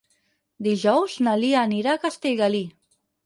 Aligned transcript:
Dijous 0.67 1.17
na 1.27 1.35
Lia 1.43 1.59
anirà 1.65 1.93
a 1.97 2.01
Castellgalí. 2.09 2.65